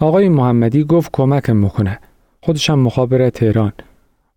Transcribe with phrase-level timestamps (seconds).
[0.00, 1.98] آقای محمدی گفت کمکم می‌کنه.
[2.42, 3.72] خودشم مخابر تهران.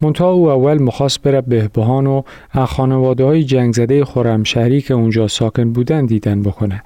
[0.00, 2.22] منتها او اول مخواست بره بهبهان و
[2.66, 4.04] خانواده های جنگ زده
[4.80, 6.82] که اونجا ساکن بودن دیدن بکنه.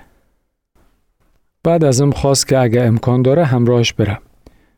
[1.64, 4.19] بعد ازم خواست که اگه امکان داره همراهش برم.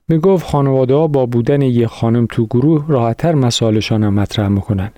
[0.08, 4.90] می گفت خانواده ها با بودن یه خانم تو گروه راحتتر مسائلشان مطرح می‌کنن.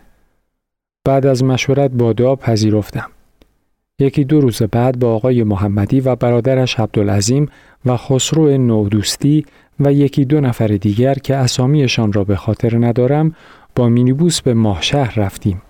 [1.05, 3.11] بعد از مشورت با دعا پذیرفتم.
[3.99, 7.49] یکی دو روز بعد با آقای محمدی و برادرش عبدالعظیم
[7.85, 9.47] و خسرو نودوستی
[9.81, 13.35] و یکی دو نفر دیگر که اسامیشان را به خاطر ندارم
[13.75, 15.63] با مینیبوس به ماهشهر رفتیم.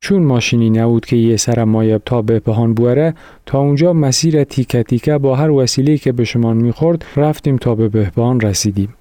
[0.00, 3.14] چون ماشینی نبود که یه سر مایب تا به پهان بوره
[3.46, 7.88] تا اونجا مسیر تیکه تیکه با هر وسیله که به شمان می‌خورد رفتیم تا به
[7.88, 8.94] بهبان رسیدیم.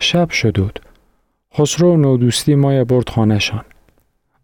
[0.00, 0.80] شب شدود.
[1.58, 3.64] خسرو نودوستی مای برد خانهشان.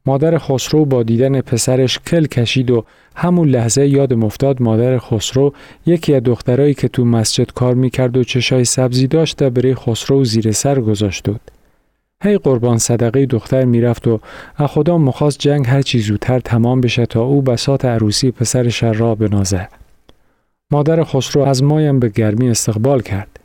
[0.07, 2.85] مادر خسرو با دیدن پسرش کل کشید و
[3.17, 5.53] همون لحظه یاد مفتاد مادر خسرو
[5.87, 10.53] یکی از دخترایی که تو مسجد کار می‌کرد و چشای سبزی داشت برای خسرو زیر
[10.53, 11.27] سر گذاشت
[12.23, 14.21] هی قربان صدقه دختر می‌رفت و
[14.67, 19.69] خدا مخواست جنگ هر چی زودتر تمام بشه تا او بسات عروسی پسرش را بنازه.
[20.71, 23.41] مادر خسرو از مایم به گرمی استقبال کرد.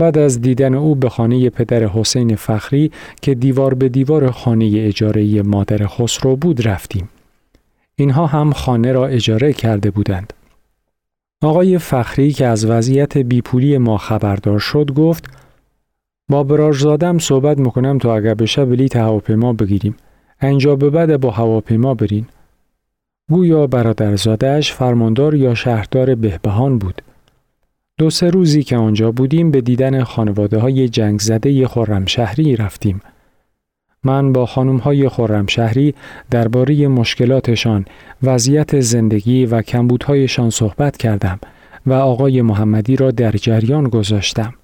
[0.00, 2.90] بعد از دیدن او به خانه پدر حسین فخری
[3.22, 7.08] که دیوار به دیوار خانه اجاره مادر خسرو بود رفتیم.
[7.96, 10.32] اینها هم خانه را اجاره کرده بودند.
[11.42, 15.24] آقای فخری که از وضعیت بیپولی ما خبردار شد گفت
[16.28, 19.96] با برارزادم صحبت می‌کنم تا اگر بشه بلیت هواپیما بگیریم.
[20.42, 22.26] اینجا به بعد با هواپیما برین.
[23.30, 27.02] گویا برادرزادهش فرماندار یا شهردار بهبهان بود.
[28.00, 33.00] دو سه روزی که آنجا بودیم به دیدن خانواده های جنگ زده خرمشهری رفتیم.
[34.04, 35.94] من با خانم های خرمشهری
[36.30, 37.84] درباره مشکلاتشان،
[38.22, 41.40] وضعیت زندگی و کمبودهایشان صحبت کردم
[41.86, 44.54] و آقای محمدی را در جریان گذاشتم.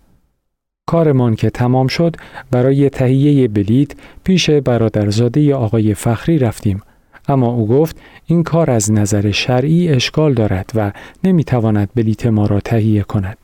[0.86, 2.16] کارمان که تمام شد
[2.50, 3.90] برای تهیه بلیت
[4.24, 6.82] پیش برادرزاده آقای فخری رفتیم
[7.28, 10.92] اما او گفت این کار از نظر شرعی اشکال دارد و
[11.24, 13.38] نمی‌تواند بلیت ما را تهیه کند.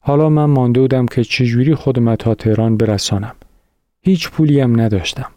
[0.00, 3.34] حالا من مانده بودم که چجوری خودم تا تهران برسانم.
[4.00, 5.30] هیچ پولی هم نداشتم.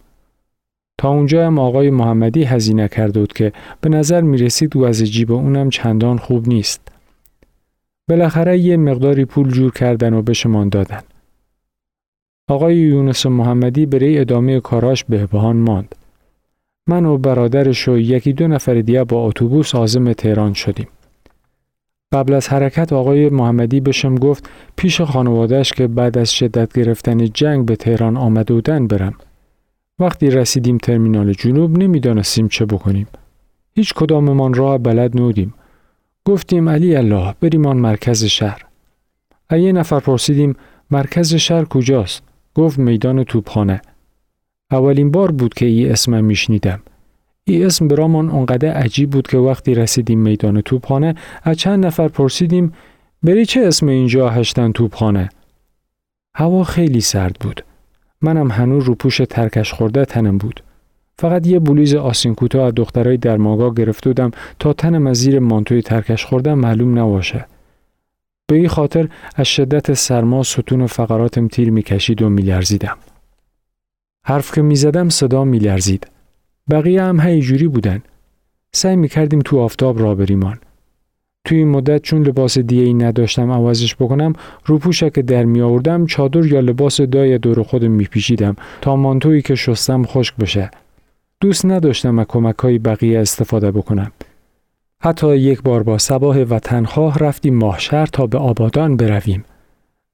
[0.97, 5.03] تا اونجا هم آقای محمدی هزینه کرده بود که به نظر می رسید و از
[5.03, 6.81] جیب اونم چندان خوب نیست.
[8.09, 11.01] بالاخره یه مقداری پول جور کردن و بهشمان دادن.
[12.47, 15.95] آقای یونس محمدی برای ادامه کاراش بهبهان ماند.
[16.87, 20.87] من و برادرش و یکی دو نفر دیگه با اتوبوس عازم تهران شدیم.
[22.13, 27.65] قبل از حرکت آقای محمدی بشم گفت پیش خانوادهش که بعد از شدت گرفتن جنگ
[27.65, 29.13] به تهران آمده بودن برم.
[29.99, 33.07] وقتی رسیدیم ترمینال جنوب نمی‌دانستیم چه بکنیم.
[33.75, 35.53] هیچ کداممان راه بلد نودیم.
[36.25, 38.65] گفتیم علی الله بریم آن مرکز شهر.
[39.51, 40.55] یه نفر پرسیدیم
[40.91, 42.23] مرکز شهر کجاست؟
[42.55, 43.81] گفت میدان توپخانه.
[44.71, 46.79] اولین بار بود که ای اسم میشنیدم.
[47.43, 52.73] ای اسم برامان اونقدر عجیب بود که وقتی رسیدیم میدان توپخانه از چند نفر پرسیدیم
[53.23, 55.29] بری چه اسم اینجا هشتن توپخانه؟
[56.35, 57.63] هوا خیلی سرد بود.
[58.21, 60.63] منم هنوز رو پوش ترکش خورده تنم بود.
[61.19, 65.81] فقط یه بلیز آسین کوتاه از دخترای درماگا گرفته بودم تا تنم از زیر مانتوی
[65.81, 67.45] ترکش خوردم معلوم نباشه.
[68.47, 72.97] به این خاطر از شدت سرما ستون فقراتم تیر می‌کشید و میلرزیدم.
[74.27, 76.07] حرف که می‌زدم صدا میلرزید.
[76.71, 78.01] بقیه هم هی بودن.
[78.73, 80.57] سعی می‌کردیم تو آفتاب را بریمان.
[81.45, 84.33] توی این مدت چون لباس دیگه ای نداشتم عوضش بکنم
[84.65, 89.55] رو که در می آوردم چادر یا لباس دای دور خودم میپیچیدم تا مانتویی که
[89.55, 90.71] شستم خشک بشه
[91.41, 94.11] دوست نداشتم از کمک های بقیه استفاده بکنم.
[95.01, 99.43] حتی یک بار با سباه و تنخواه رفتیم ماهشهر تا به آبادان برویم.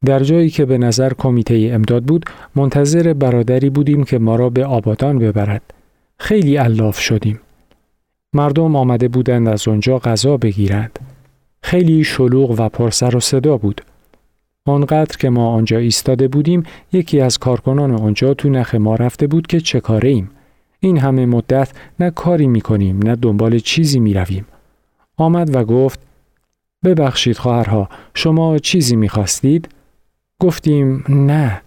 [0.06, 2.25] در جایی که به نظر کمیته امداد بود
[2.56, 5.73] منتظر برادری بودیم که ما را به آبادان ببرد.
[6.17, 7.39] خیلی الاف شدیم.
[8.34, 11.00] مردم آمده بودند از آنجا غذا بگیرند.
[11.63, 13.81] خیلی شلوغ و پرسر و صدا بود.
[14.66, 16.63] آنقدر که ما آنجا ایستاده بودیم
[16.94, 20.30] یکی از کارکنان آنجا تو نخ ما رفته بود که چه کاره ایم.
[20.80, 24.45] این همه مدت نه کاری می‌کنیم نه دنبال چیزی می‌رویم.
[25.18, 26.00] آمد و گفت
[26.83, 29.69] ببخشید خواهرها شما چیزی می‌خواستید؟
[30.41, 31.61] گفتیم نه.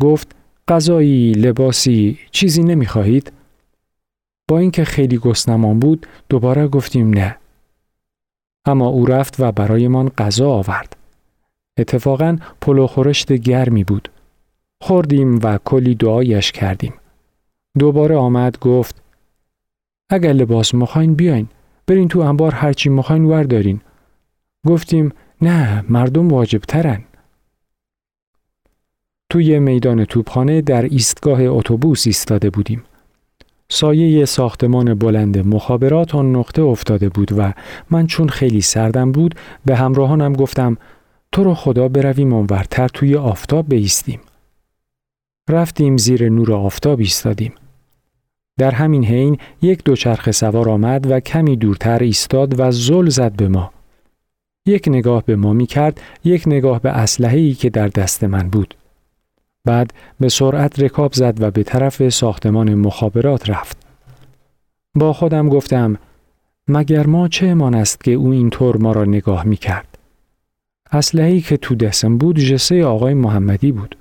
[0.00, 0.36] گفت
[0.68, 3.32] غذایی، لباسی، چیزی نمی‌خواهید؟
[4.48, 7.36] با اینکه خیلی گسنمان بود دوباره گفتیم نه.
[8.64, 10.96] اما او رفت و برایمان غذا آورد.
[11.78, 14.08] اتفاقا پلو خورشت گرمی بود.
[14.80, 16.94] خوردیم و کلی دعایش کردیم.
[17.78, 19.02] دوباره آمد گفت
[20.10, 21.48] اگر لباس مخواین بیاین
[21.86, 23.80] برین تو انبار هرچی مخواین وردارین
[24.66, 27.04] گفتیم نه مردم واجب ترن.
[29.30, 32.82] توی میدان توپخانه در ایستگاه اتوبوس ایستاده بودیم.
[33.68, 37.52] سایه ساختمان بلند مخابرات آن نقطه افتاده بود و
[37.90, 39.34] من چون خیلی سردم بود
[39.64, 40.76] به همراهانم گفتم
[41.32, 44.20] تو رو خدا برویم اونورتر توی آفتاب بیستیم.
[45.48, 47.52] رفتیم زیر نور آفتاب ایستادیم.
[48.58, 53.48] در همین حین یک دوچرخه سوار آمد و کمی دورتر ایستاد و زل زد به
[53.48, 53.72] ما.
[54.66, 58.74] یک نگاه به ما می کرد، یک نگاه به اسلحه‌ای که در دست من بود.
[59.66, 63.76] بعد به سرعت رکاب زد و به طرف ساختمان مخابرات رفت.
[64.94, 65.96] با خودم گفتم
[66.68, 69.98] مگر ما چه امان است که او اینطور ما را نگاه می کرد.
[70.92, 73.96] اسلحه‌ای که تو دستم بود جسه آقای محمدی بود.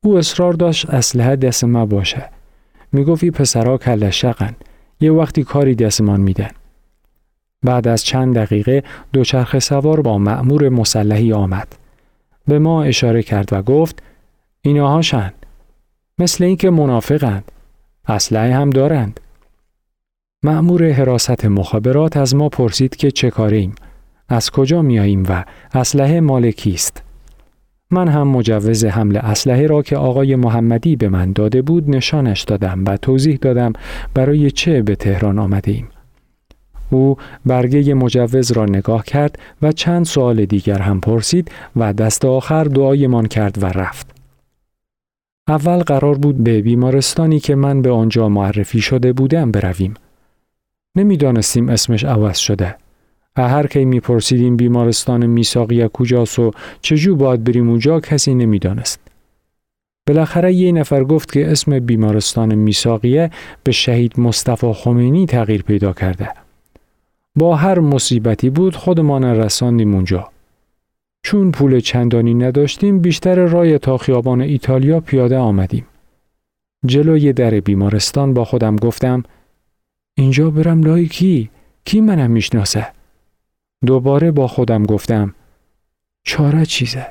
[0.00, 2.30] او اصرار داشت اسلحه دست ما باشه.
[2.92, 4.54] می گفت این پسرها کلشقن.
[5.00, 6.50] یه وقتی کاری دستمان میدن.
[7.62, 8.82] بعد از چند دقیقه
[9.12, 11.68] دوچرخه سوار با مأمور مسلحی آمد.
[12.48, 14.02] به ما اشاره کرد و گفت
[14.66, 15.32] اینهاشن
[16.18, 17.52] مثل اینکه منافقند.
[18.08, 19.20] اسلحه هم دارند.
[20.42, 23.74] مأمور حراست مخابرات از ما پرسید که چه کاریم؟
[24.28, 27.02] از کجا میاییم و اسلحه مال کیست؟
[27.90, 32.84] من هم مجوز حمل اسلحه را که آقای محمدی به من داده بود نشانش دادم
[32.86, 33.72] و توضیح دادم
[34.14, 35.88] برای چه به تهران آمده ایم.
[36.90, 37.16] او
[37.46, 43.26] برگه مجوز را نگاه کرد و چند سوال دیگر هم پرسید و دست آخر دعایمان
[43.26, 44.15] کرد و رفت.
[45.48, 49.94] اول قرار بود به بیمارستانی که من به آنجا معرفی شده بودم برویم.
[50.96, 52.76] نمی‌دانستیم اسمش عوض شده.
[53.36, 56.50] هر کی میپرسیدیم بیمارستان میساقیه کجاست و
[56.80, 59.00] چجور باید بریم اونجا کسی نمی‌دانست.
[60.08, 63.30] بالاخره یه نفر گفت که اسم بیمارستان میساقیه
[63.64, 66.28] به شهید مصطفی خمینی تغییر پیدا کرده.
[67.36, 70.28] با هر مصیبتی بود خودمان رساندیم اونجا.
[71.26, 75.86] چون پول چندانی نداشتیم بیشتر رای تا خیابان ایتالیا پیاده آمدیم.
[76.84, 79.22] جلوی در بیمارستان با خودم گفتم
[80.14, 81.50] اینجا برم لای کی؟
[81.84, 82.86] کی منم می‌شناسه؟
[83.86, 85.34] دوباره با خودم گفتم
[86.22, 87.06] چاره چیزه؟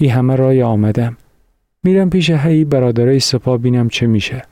[0.00, 1.16] ای همه رای آمدم.
[1.84, 4.42] میرم پیش هی برادرای سپا بینم چه میشه.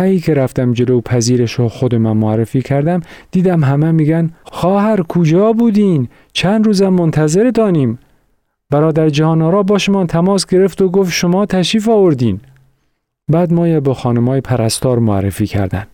[0.00, 3.00] هی که رفتم جلو پذیرش رو خود معرفی کردم
[3.30, 7.98] دیدم همه میگن خواهر کجا بودین؟ چند روزم منتظر دانیم.
[8.70, 12.40] برادر جهانارا با شما تماس گرفت و گفت شما تشریف آوردین.
[13.28, 15.86] بعد ما با خانمای پرستار معرفی کردن.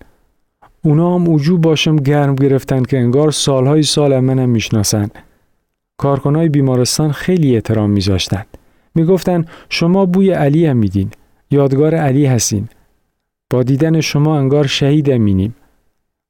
[0.83, 5.11] اونا هم اوجو باشم گرم گرفتن که انگار سالهای سال منم می‌شناسن.
[5.97, 8.45] کارکنای بیمارستان خیلی احترام میذاشتن.
[8.95, 11.11] می‌گفتن شما بوی علی هم میدین.
[11.51, 12.69] یادگار علی هستین.
[13.51, 15.55] با دیدن شما انگار شهید امینیم.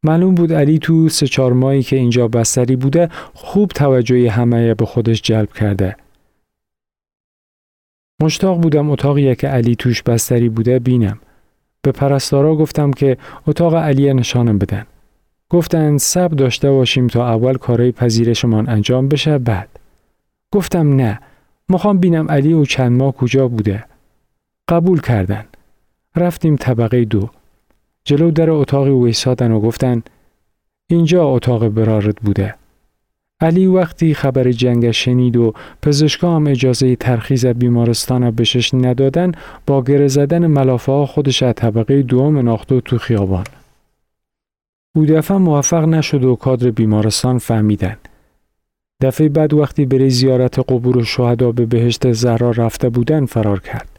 [0.02, 4.86] معلوم بود علی تو سه چهار ماهی که اینجا بستری بوده خوب توجه همه به
[4.86, 5.96] خودش جلب کرده.
[8.22, 11.18] مشتاق بودم اتاقی که علی توش بستری بوده بینم.
[11.82, 13.16] به پرستارا گفتم که
[13.46, 14.86] اتاق علی نشانم بدن.
[15.50, 19.68] گفتن سب داشته باشیم تا اول کارهای پذیرشمان انجام بشه بعد.
[20.52, 21.20] گفتم نه.
[21.68, 23.84] می‌خوام بینم علی و چند ماه کجا بوده.
[24.68, 25.44] قبول کردن.
[26.16, 27.30] رفتیم طبقه دو.
[28.04, 30.02] جلو در اتاقی ویسادن و گفتن
[30.90, 32.54] اینجا اتاق برارت بوده.
[33.40, 35.52] علی وقتی خبر جنگ شنید و
[35.82, 39.32] پزشکا هم اجازه ترخیص بیمارستان بشش ندادن
[39.66, 43.44] با گره زدن ملافه ها خودش از طبقه دوم ناخت و تو خیابان.
[44.94, 47.96] او دفعه موفق نشد و کادر بیمارستان فهمیدن.
[49.00, 53.95] دفعه بعد وقتی بری زیارت قبور شهدا به بهشت زهرا رفته بودن فرار کرد.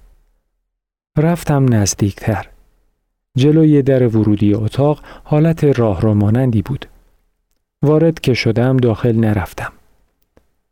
[1.18, 2.48] رفتم نزدیکتر.
[3.38, 6.86] جلوی در ورودی اتاق حالت راه رو مانندی بود.
[7.82, 9.74] وارد که شدم داخل نرفتم.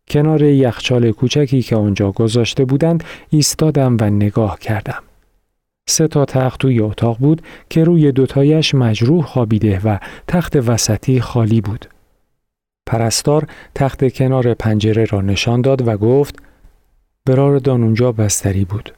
[0.08, 5.04] کنار یخچال کوچکی که آنجا گذاشته بودند ایستادم و نگاه کردم.
[5.88, 9.98] سه تا تخت توی اتاق بود که روی دوتایش مجروح خوابیده و
[10.28, 11.86] تخت وسطی خالی بود.
[12.86, 16.36] پرستار تخت کنار پنجره را نشان داد و گفت
[17.25, 18.92] دان اونجا بستری بود.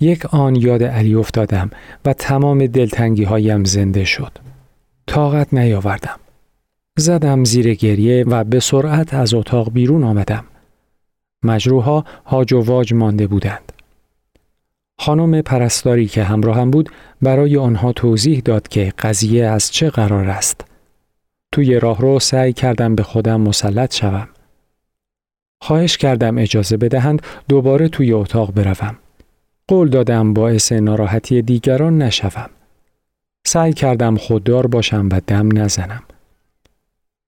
[0.00, 1.70] یک آن یاد علی افتادم
[2.04, 4.32] و تمام دلتنگی هایم زنده شد.
[5.06, 6.20] طاقت نیاوردم.
[6.98, 10.44] زدم زیر گریه و به سرعت از اتاق بیرون آمدم.
[11.44, 13.72] مجروحها هاج و واج مانده بودند.
[15.00, 16.90] خانم پرستاری که همراهم بود
[17.22, 20.64] برای آنها توضیح داد که قضیه از چه قرار است.
[21.52, 24.28] توی راهرو سعی کردم به خودم مسلط شوم.
[25.62, 28.98] خواهش کردم اجازه بدهند دوباره توی اتاق بروم.
[29.68, 32.50] قول دادم باعث ناراحتی دیگران نشوم.
[33.46, 36.02] سعی کردم خوددار باشم و دم نزنم.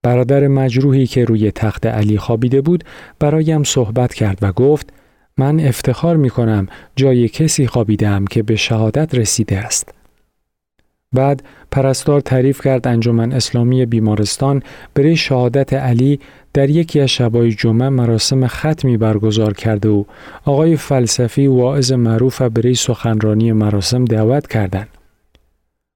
[0.02, 2.84] برادر مجروحی که روی تخت علی خوابیده بود
[3.18, 4.90] برایم صحبت کرد و گفت
[5.38, 6.66] من افتخار می کنم
[6.96, 9.97] جای کسی خوابیدم که به شهادت رسیده است.
[11.14, 14.62] بعد پرستار تعریف کرد انجمن اسلامی بیمارستان
[14.94, 16.20] برای شهادت علی
[16.54, 20.04] در یکی از شبای جمعه مراسم ختمی برگزار کرده و
[20.44, 24.88] آقای فلسفی واعظ معروف برای سخنرانی مراسم دعوت کردند.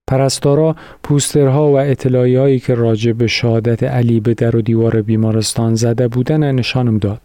[0.09, 5.75] پرستارا پوسترها و اطلاعی هایی که راجع به شهادت علی به در و دیوار بیمارستان
[5.75, 7.21] زده بودن نشانم داد.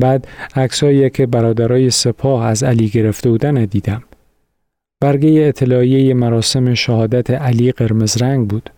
[0.00, 4.02] بعد عکسایی که برادرای سپاه از علی گرفته بودن دیدم.
[5.00, 8.70] برگه اطلاعیه مراسم شهادت علی قرمز رنگ بود.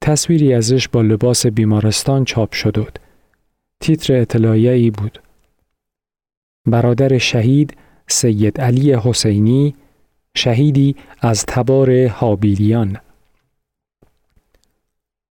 [0.00, 2.98] تصویری ازش با لباس بیمارستان چاپ شده بود.
[3.80, 5.22] تیتر اطلاعیه ای بود.
[6.66, 7.76] برادر شهید
[8.08, 9.74] سید علی حسینی
[10.36, 12.96] شهیدی از تبار حابیلیان